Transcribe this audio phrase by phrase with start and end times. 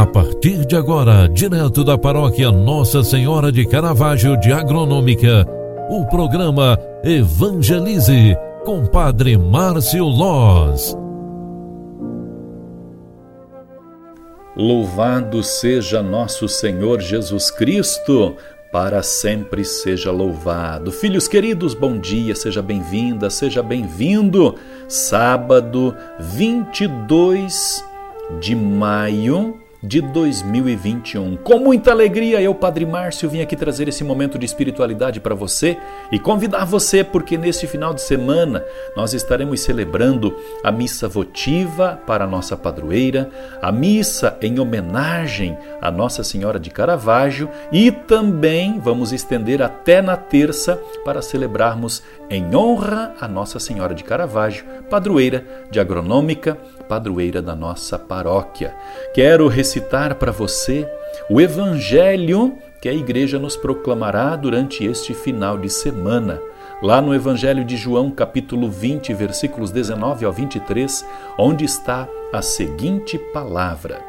[0.00, 5.46] A partir de agora, direto da paróquia Nossa Senhora de Caravaggio de Agronômica,
[5.90, 8.34] o programa Evangelize
[8.64, 10.96] com Padre Márcio Loz.
[14.56, 18.36] Louvado seja nosso Senhor Jesus Cristo,
[18.72, 20.90] para sempre seja louvado.
[20.90, 24.54] Filhos queridos, bom dia, seja bem-vinda, seja bem-vindo.
[24.88, 27.84] Sábado 22
[28.40, 31.36] de maio de 2021.
[31.38, 35.78] Com muita alegria, eu, Padre Márcio, vim aqui trazer esse momento de espiritualidade para você
[36.12, 38.64] e convidar você, porque neste final de semana
[38.96, 43.30] nós estaremos celebrando a missa votiva para a nossa padroeira,
[43.62, 50.16] a missa em homenagem a Nossa Senhora de Caravaggio e também vamos estender até na
[50.16, 56.58] terça para celebrarmos em honra a Nossa Senhora de Caravaggio, padroeira de agronômica,
[56.90, 58.74] padroeira da nossa paróquia.
[59.14, 60.90] Quero recitar para você
[61.30, 66.40] o evangelho que a igreja nos proclamará durante este final de semana.
[66.82, 71.06] Lá no Evangelho de João, capítulo 20, versículos 19 ao 23,
[71.38, 74.00] onde está a seguinte palavra: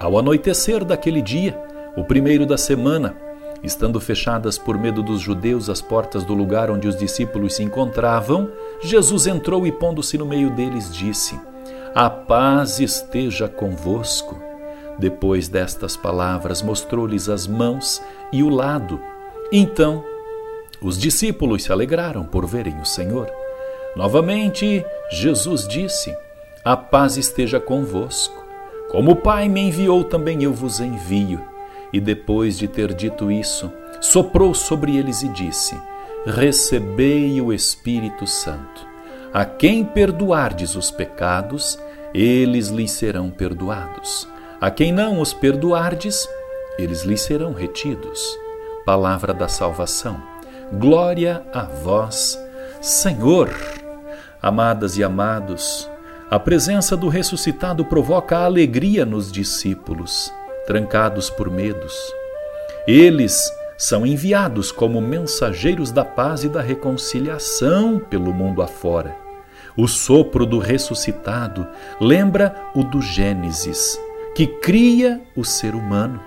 [0.00, 1.60] Ao anoitecer daquele dia,
[1.94, 3.14] o primeiro da semana,
[3.62, 8.48] estando fechadas por medo dos judeus as portas do lugar onde os discípulos se encontravam,
[8.80, 11.38] Jesus entrou e, pondo-se no meio deles, disse:
[11.94, 14.40] A paz esteja convosco.
[14.98, 18.00] Depois destas palavras, mostrou-lhes as mãos
[18.32, 18.98] e o lado.
[19.52, 20.02] Então,
[20.80, 23.30] os discípulos se alegraram por verem o Senhor.
[23.94, 26.16] Novamente, Jesus disse:
[26.64, 28.42] A paz esteja convosco.
[28.90, 31.44] Como o Pai me enviou, também eu vos envio.
[31.92, 35.78] E depois de ter dito isso, soprou sobre eles e disse:
[36.24, 38.91] Recebei o Espírito Santo.
[39.34, 41.78] A quem perdoardes os pecados,
[42.12, 44.28] eles lhes serão perdoados.
[44.60, 46.28] A quem não os perdoardes,
[46.78, 48.38] eles lhes serão retidos.
[48.84, 50.22] Palavra da salvação.
[50.74, 52.38] Glória a vós,
[52.82, 53.48] Senhor.
[54.42, 55.88] Amadas e amados,
[56.30, 60.30] a presença do ressuscitado provoca alegria nos discípulos,
[60.66, 61.96] trancados por medos.
[62.86, 69.21] Eles são enviados como mensageiros da paz e da reconciliação pelo mundo afora.
[69.76, 71.66] O sopro do ressuscitado
[72.00, 73.98] lembra o do Gênesis
[74.34, 76.20] que cria o ser humano.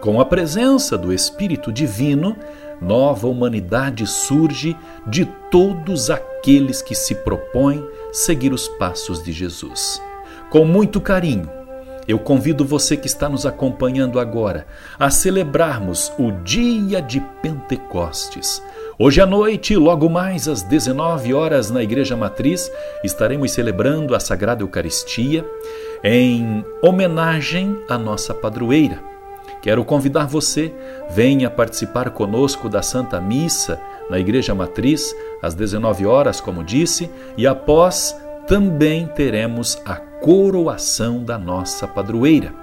[0.00, 2.36] Com a presença do Espírito Divino,
[2.80, 10.02] nova humanidade surge de todos aqueles que se propõem seguir os passos de Jesus.
[10.50, 11.48] Com muito carinho,
[12.08, 14.66] eu convido você que está nos acompanhando agora
[14.98, 18.60] a celebrarmos o dia de Pentecostes.
[19.04, 22.70] Hoje à noite, logo mais às 19 horas na Igreja Matriz,
[23.02, 25.44] estaremos celebrando a Sagrada Eucaristia
[26.04, 29.02] em homenagem à nossa padroeira.
[29.60, 30.72] Quero convidar você,
[31.10, 35.12] venha participar conosco da Santa Missa na Igreja Matriz,
[35.42, 42.54] às 19 horas, como disse, e após também teremos a coroação da nossa padroeira.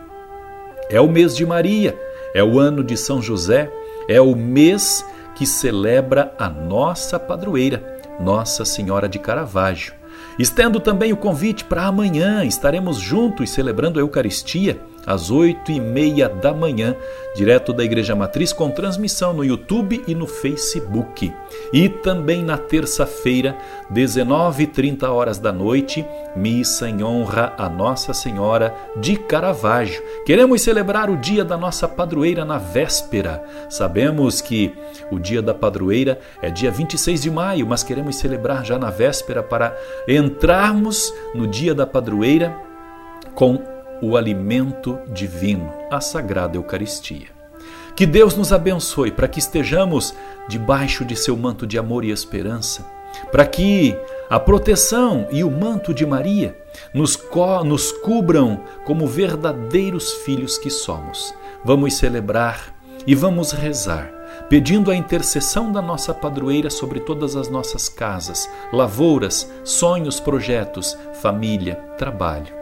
[0.89, 1.99] É o mês de Maria,
[2.33, 3.69] é o ano de São José,
[4.07, 5.03] é o mês
[5.39, 9.93] que celebra a nossa padroeira, Nossa Senhora de Caravaggio.
[10.37, 14.77] Estendo também o convite para amanhã, estaremos juntos celebrando a Eucaristia
[15.09, 16.95] às oito e meia da manhã,
[17.35, 21.33] direto da Igreja Matriz, com transmissão no YouTube e no Facebook.
[21.73, 23.57] E também na terça-feira,
[23.91, 26.05] 19h30 horas da noite,
[26.35, 29.99] missa em honra a Nossa Senhora de Caravaggio.
[30.27, 33.43] Queremos celebrar o dia da nossa padroeira na véspera.
[33.67, 34.71] Sabemos que
[35.11, 39.41] o dia da padroeira é dia 26 de maio, mas queremos celebrar já na véspera
[39.41, 39.75] para
[40.07, 42.55] entrarmos no dia da padroeira
[43.33, 47.27] com o alimento divino, a Sagrada Eucaristia.
[47.95, 50.13] Que Deus nos abençoe para que estejamos
[50.47, 52.85] debaixo de seu manto de amor e esperança,
[53.31, 53.95] para que
[54.29, 56.57] a proteção e o manto de Maria
[56.93, 61.33] nos, co nos cubram como verdadeiros filhos que somos.
[61.65, 62.73] Vamos celebrar
[63.05, 64.09] e vamos rezar,
[64.47, 71.75] pedindo a intercessão da nossa padroeira sobre todas as nossas casas, lavouras, sonhos, projetos, família,
[71.97, 72.58] trabalho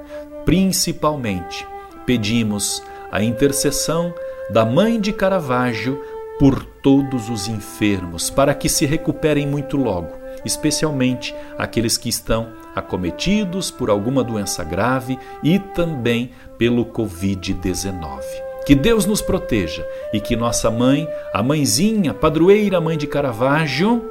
[0.47, 1.67] principalmente,
[2.05, 4.13] pedimos a intercessão
[4.49, 6.01] da Mãe de Caravaggio
[6.39, 10.07] por todos os enfermos, para que se recuperem muito logo,
[10.45, 18.21] especialmente aqueles que estão acometidos por alguma doença grave e também pelo Covid-19.
[18.65, 24.01] Que Deus nos proteja e que nossa mãe, a mãezinha, padroeira mãe de Caravaggio,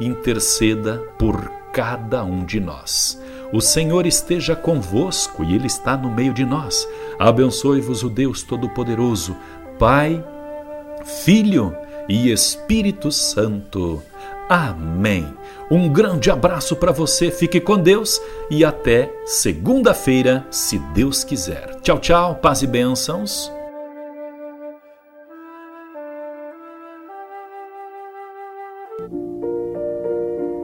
[0.00, 3.22] interceda por cada um de nós.
[3.52, 6.88] O Senhor esteja convosco e Ele está no meio de nós.
[7.18, 9.36] Abençoe-vos o Deus Todo-Poderoso,
[9.78, 10.24] Pai,
[11.04, 11.74] Filho
[12.08, 14.02] e Espírito Santo.
[14.48, 15.26] Amém.
[15.70, 18.20] Um grande abraço para você, fique com Deus
[18.50, 21.80] e até segunda-feira, se Deus quiser.
[21.80, 23.53] Tchau, tchau, paz e bênçãos.